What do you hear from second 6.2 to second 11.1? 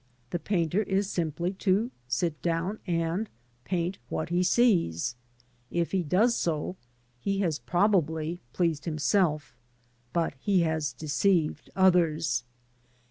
so, he has probably pleased himself, but he has